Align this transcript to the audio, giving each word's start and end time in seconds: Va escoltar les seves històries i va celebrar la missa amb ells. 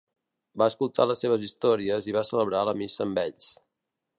Va 0.61 0.67
escoltar 0.71 1.05
les 1.09 1.21
seves 1.25 1.45
històries 1.49 2.07
i 2.09 2.15
va 2.17 2.25
celebrar 2.31 2.63
la 2.71 2.77
missa 2.81 3.07
amb 3.07 3.23
ells. 3.27 3.53